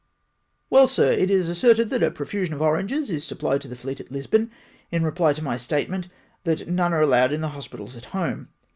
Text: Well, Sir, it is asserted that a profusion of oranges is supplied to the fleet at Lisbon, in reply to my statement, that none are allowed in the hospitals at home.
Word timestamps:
Well, 0.71 0.87
Sir, 0.87 1.11
it 1.11 1.29
is 1.29 1.47
asserted 1.47 1.91
that 1.91 2.01
a 2.01 2.09
profusion 2.09 2.55
of 2.55 2.61
oranges 2.63 3.11
is 3.11 3.23
supplied 3.23 3.61
to 3.61 3.67
the 3.67 3.75
fleet 3.75 3.99
at 3.99 4.11
Lisbon, 4.11 4.49
in 4.89 5.03
reply 5.03 5.33
to 5.33 5.43
my 5.43 5.57
statement, 5.57 6.07
that 6.43 6.67
none 6.67 6.91
are 6.91 7.01
allowed 7.03 7.31
in 7.31 7.41
the 7.41 7.49
hospitals 7.49 7.95
at 7.95 8.05
home. 8.05 8.49